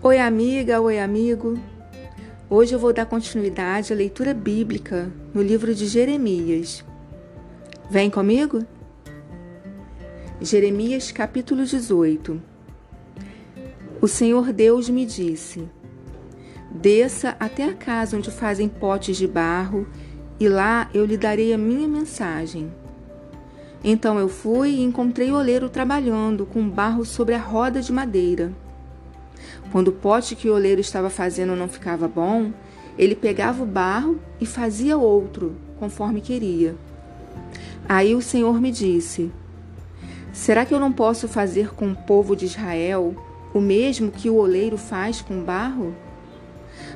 [0.00, 1.58] Oi, amiga, oi, amigo.
[2.48, 6.84] Hoje eu vou dar continuidade à leitura bíblica no livro de Jeremias.
[7.90, 8.64] Vem comigo?
[10.40, 12.40] Jeremias capítulo 18
[14.00, 15.68] O Senhor Deus me disse:
[16.70, 19.84] Desça até a casa onde fazem potes de barro,
[20.38, 22.72] e lá eu lhe darei a minha mensagem.
[23.82, 28.52] Então eu fui e encontrei o oleiro trabalhando com barro sobre a roda de madeira.
[29.70, 32.52] Quando o pote que o oleiro estava fazendo não ficava bom,
[32.98, 36.74] ele pegava o barro e fazia outro, conforme queria.
[37.88, 39.30] Aí o Senhor me disse:
[40.32, 43.14] Será que eu não posso fazer com o povo de Israel
[43.52, 45.94] o mesmo que o oleiro faz com o barro?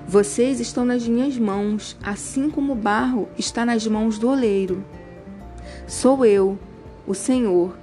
[0.07, 4.85] Vocês estão nas minhas mãos, assim como o barro está nas mãos do oleiro.
[5.87, 6.59] Sou eu,
[7.07, 7.77] o Senhor,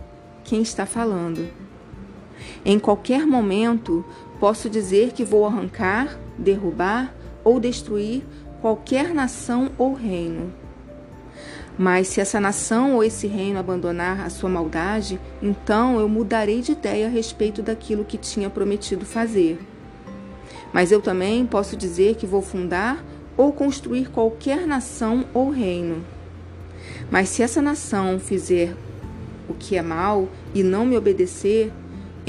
[0.44, 1.47] quem está falando.
[2.66, 4.03] Em qualquer momento,
[4.40, 8.23] posso dizer que vou arrancar, derrubar ou destruir
[8.62, 10.54] qualquer nação ou reino.
[11.78, 16.73] Mas se essa nação ou esse reino abandonar a sua maldade, então eu mudarei de
[16.73, 19.60] ideia a respeito daquilo que tinha prometido fazer.
[20.73, 23.04] Mas eu também posso dizer que vou fundar
[23.38, 26.04] ou construir qualquer nação ou reino.
[27.10, 28.76] Mas se essa nação fizer
[29.48, 31.72] o que é mal e não me obedecer,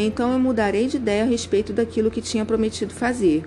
[0.06, 3.46] então eu mudarei de ideia a respeito daquilo que tinha prometido fazer.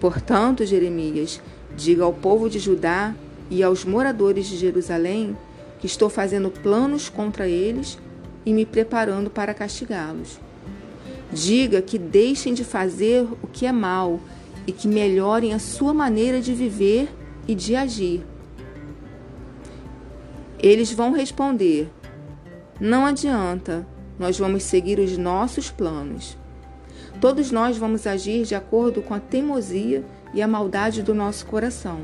[0.00, 1.40] Portanto, Jeremias,
[1.76, 3.14] diga ao povo de Judá
[3.50, 5.36] e aos moradores de Jerusalém
[5.78, 7.98] que estou fazendo planos contra eles
[8.44, 10.38] e me preparando para castigá-los.
[11.32, 14.20] Diga que deixem de fazer o que é mal
[14.66, 17.08] e que melhorem a sua maneira de viver
[17.46, 18.24] e de agir.
[20.58, 21.90] Eles vão responder:
[22.80, 23.86] Não adianta,
[24.18, 26.36] nós vamos seguir os nossos planos.
[27.20, 32.00] Todos nós vamos agir de acordo com a teimosia e a maldade do nosso coração.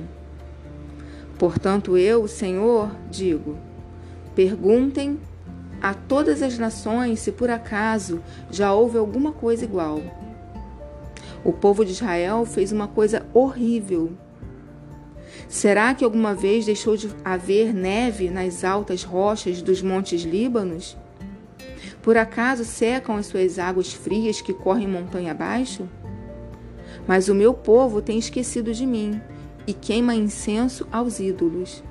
[1.39, 3.57] Portanto, eu, Senhor, digo:
[4.35, 5.19] perguntem
[5.81, 10.01] a todas as nações se por acaso já houve alguma coisa igual.
[11.43, 14.13] O povo de Israel fez uma coisa horrível.
[15.49, 20.97] Será que alguma vez deixou de haver neve nas altas rochas dos montes Líbanos?
[22.03, 25.87] Por acaso secam as suas águas frias que correm montanha abaixo?
[27.07, 29.21] Mas o meu povo tem esquecido de mim
[29.67, 31.83] e queima incenso aos ídolos.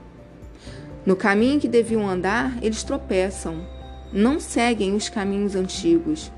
[1.06, 3.66] No caminho que deviam andar, eles tropeçam.
[4.12, 6.32] Não seguem os caminhos antigos,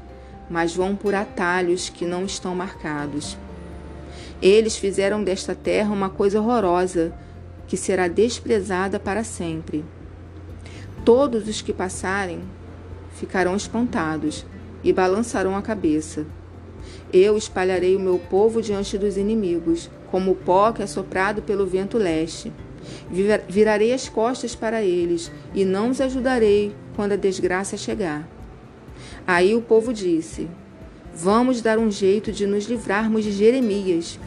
[0.49, 3.37] mas vão por atalhos que não estão marcados.
[4.41, 7.13] Eles fizeram desta terra uma coisa horrorosa,
[7.67, 9.85] que será desprezada para sempre.
[11.05, 12.41] Todos os que passarem
[13.13, 14.45] ficarão espantados
[14.83, 16.25] e balançarão a cabeça.
[17.13, 21.65] Eu espalharei o meu povo diante dos inimigos, como o pó que é soprado pelo
[21.65, 22.51] vento leste.
[23.47, 28.27] Virarei as costas para eles e não os ajudarei quando a desgraça chegar.
[29.25, 30.49] Aí o povo disse:
[31.13, 34.19] Vamos dar um jeito de nos livrarmos de Jeremias,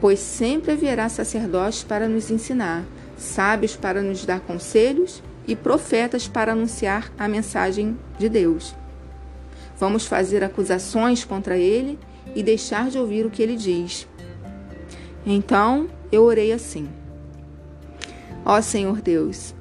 [0.00, 2.84] pois sempre haverá sacerdotes para nos ensinar,
[3.16, 8.74] sábios para nos dar conselhos e profetas para anunciar a mensagem de Deus.
[9.78, 11.98] Vamos fazer acusações contra ele
[12.34, 14.08] e deixar de ouvir o que ele diz.
[15.24, 16.88] Então eu orei assim:
[18.44, 19.54] Ó Senhor Deus,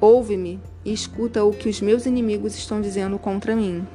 [0.00, 3.86] ouve-me e escuta o que os meus inimigos estão dizendo contra mim.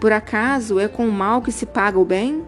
[0.00, 2.44] Por acaso é com o mal que se paga o bem?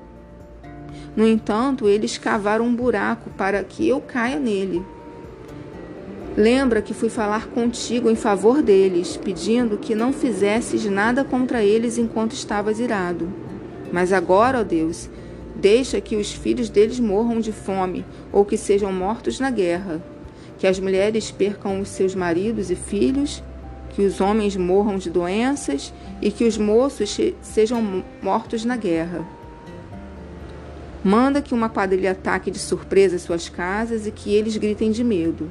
[1.15, 4.85] No entanto, eles cavaram um buraco para que eu caia nele.
[6.37, 11.97] Lembra que fui falar contigo em favor deles, pedindo que não fizesses nada contra eles
[11.97, 13.33] enquanto estavas irado.
[13.91, 15.09] Mas agora, ó Deus,
[15.55, 20.05] deixa que os filhos deles morram de fome ou que sejam mortos na guerra,
[20.59, 23.43] que as mulheres percam os seus maridos e filhos,
[23.95, 29.27] que os homens morram de doenças e que os moços sejam mortos na guerra.
[31.03, 35.51] Manda que uma quadrilha ataque de surpresa suas casas e que eles gritem de medo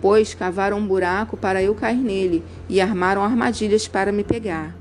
[0.00, 4.74] pois cavaram um buraco para eu cair nele e armaram armadilhas para me pegar.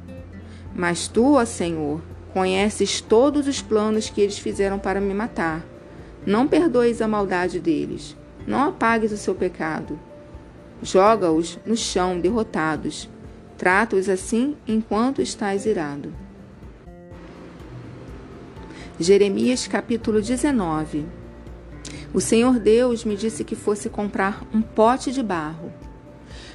[0.74, 2.02] Mas tu, ó Senhor,
[2.34, 5.66] conheces todos os planos que eles fizeram para me matar.
[6.26, 10.00] Não perdoes a maldade deles, não apagues o seu pecado.
[10.82, 13.10] Joga-os no chão derrotados.
[13.58, 16.14] Trata-os assim enquanto estás irado.
[18.98, 21.06] Jeremias capítulo 19
[22.14, 25.72] o Senhor Deus me disse que fosse comprar um pote de barro.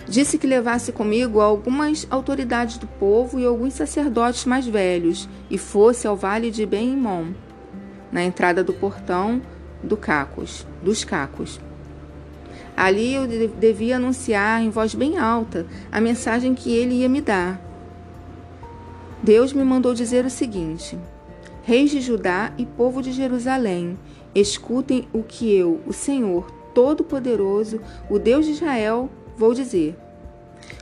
[0.08, 6.06] Disse que levasse comigo algumas autoridades do povo e alguns sacerdotes mais velhos e fosse
[6.06, 7.32] ao vale de Ben-Imom.
[8.12, 9.42] na entrada do portão
[9.82, 11.60] do Cacos, dos Cacos.
[12.76, 17.60] Ali eu devia anunciar em voz bem alta a mensagem que ele ia me dar.
[19.22, 20.98] Deus me mandou dizer o seguinte:
[21.62, 23.98] Reis de Judá e povo de Jerusalém,
[24.34, 29.96] escutem o que eu, o Senhor Todo-Poderoso, o Deus de Israel, vou dizer.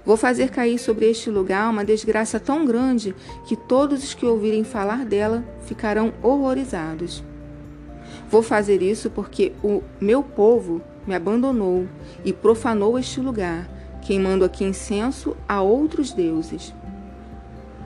[0.05, 3.15] Vou fazer cair sobre este lugar uma desgraça tão grande
[3.47, 7.23] que todos os que ouvirem falar dela ficarão horrorizados.
[8.29, 11.87] Vou fazer isso porque o meu povo me abandonou
[12.25, 13.69] e profanou este lugar,
[14.01, 16.73] queimando aqui incenso a outros deuses.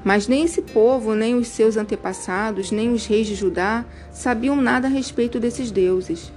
[0.06, 4.86] Mas nem esse povo, nem os seus antepassados, nem os reis de Judá sabiam nada
[4.86, 6.32] a respeito desses deuses.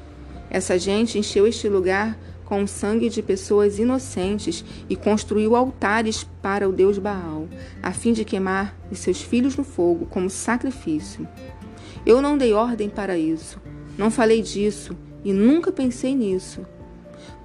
[0.49, 6.67] Essa gente encheu este lugar com o sangue de pessoas inocentes e construiu altares para
[6.67, 7.47] o deus Baal,
[7.83, 11.27] a fim de queimar os seus filhos no fogo como sacrifício.
[12.03, 13.61] Eu não dei ordem para isso,
[13.95, 16.65] não falei disso e nunca pensei nisso.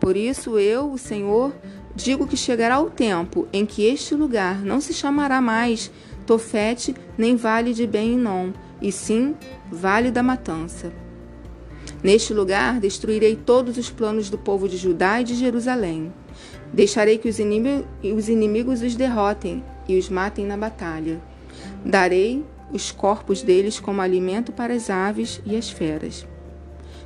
[0.00, 1.52] Por isso eu, o Senhor,
[1.94, 5.90] digo que chegará o tempo em que este lugar não se chamará mais
[6.26, 9.34] Tofete nem Vale de Ben-Inom, e sim
[9.70, 10.92] Vale da Matança.
[12.02, 16.12] Neste lugar destruirei todos os planos do povo de Judá e de Jerusalém.
[16.72, 21.20] Deixarei que os inimigos os derrotem e os matem na batalha.
[21.84, 26.26] Darei os corpos deles como alimento para as aves e as feras.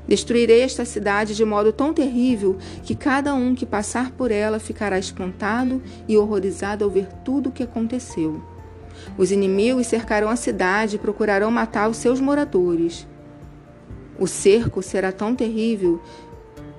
[0.06, 4.98] Destruirei esta cidade de modo tão terrível que cada um que passar por ela ficará
[4.98, 8.42] espantado e horrorizado ao ver tudo o que aconteceu.
[9.16, 13.06] Os inimigos cercarão a cidade e procurarão matar os seus moradores.
[14.18, 16.00] O cerco será tão terrível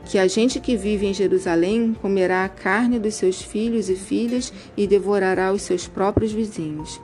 [0.06, 4.52] que a gente que vive em Jerusalém comerá a carne dos seus filhos e filhas
[4.76, 7.00] e devorará os seus próprios vizinhos.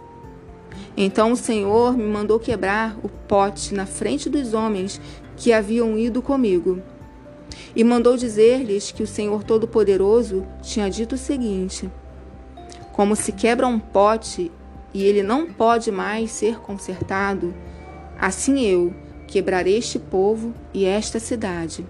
[0.98, 5.00] Então o Senhor me mandou quebrar o pote na frente dos homens
[5.38, 6.82] que haviam ido comigo.
[7.76, 11.90] E mandou dizer-lhes que o Senhor Todo-Poderoso tinha dito o seguinte:
[12.92, 14.52] Como se quebra um pote
[14.96, 17.54] e ele não pode mais ser consertado,
[18.18, 18.96] assim eu
[19.28, 21.86] quebrarei este povo e esta cidade.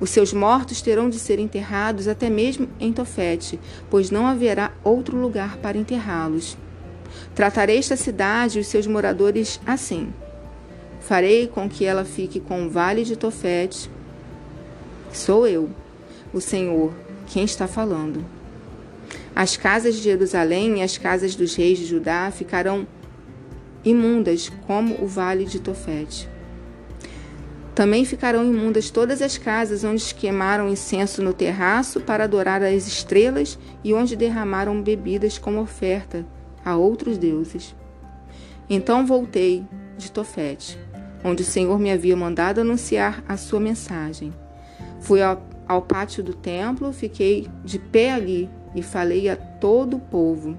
[0.00, 5.16] Os seus mortos terão de ser enterrados até mesmo em Tofete, pois não haverá outro
[5.16, 6.58] lugar para enterrá-los.
[7.32, 10.12] Tratarei esta cidade e os seus moradores assim
[11.06, 13.88] Farei com que ela fique com o vale de Tofete.
[15.12, 15.70] Sou eu,
[16.34, 16.92] o Senhor,
[17.28, 18.24] quem está falando.
[19.36, 22.86] As casas de Jerusalém e as casas dos reis de Judá ficarão
[23.84, 26.26] imundas como o vale de Tofete.
[27.74, 33.58] Também ficarão imundas todas as casas onde queimaram incenso no terraço para adorar as estrelas
[33.84, 36.24] e onde derramaram bebidas como oferta
[36.64, 37.76] a outros deuses.
[38.70, 39.62] Então voltei
[39.98, 40.78] de Tofete
[41.26, 44.32] onde o Senhor me havia mandado anunciar a sua mensagem.
[45.00, 50.00] Fui ao, ao pátio do templo, fiquei de pé ali e falei a todo o
[50.00, 50.58] povo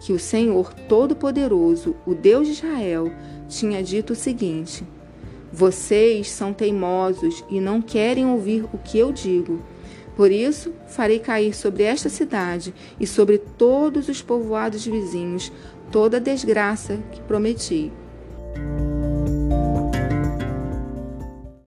[0.00, 3.12] que o Senhor Todo-Poderoso, o Deus de Israel,
[3.48, 4.84] tinha dito o seguinte:
[5.52, 9.60] Vocês são teimosos e não querem ouvir o que eu digo.
[10.16, 15.52] Por isso, farei cair sobre esta cidade e sobre todos os povoados vizinhos
[15.90, 17.92] toda a desgraça que prometi.